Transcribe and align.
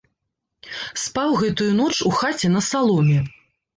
Спаў 1.01 1.29
гэтую 1.43 1.69
ноч 1.81 1.93
у 2.11 2.15
хаце 2.21 2.47
на 2.55 2.61
саломе. 2.73 3.19